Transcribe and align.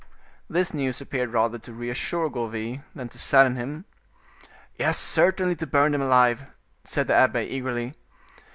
This 0.49 0.73
news 0.73 0.99
appeared 0.99 1.31
rather 1.31 1.59
to 1.59 1.73
reassure 1.73 2.27
Gourville 2.27 2.79
than 2.95 3.07
to 3.09 3.19
sadden 3.19 3.55
him. 3.55 3.85
"Yes, 4.75 4.97
certainly 4.97 5.55
to 5.57 5.67
burn 5.67 5.91
them 5.91 6.01
alive," 6.01 6.49
said 6.83 7.05
the 7.05 7.13
abbe, 7.13 7.45
eagerly. 7.45 7.93